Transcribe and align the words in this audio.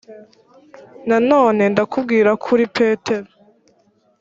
nanone 1.07 1.63
ndakubwira 1.73 2.29
ko 2.41 2.45
uri 2.55 2.65
petero 2.77 3.29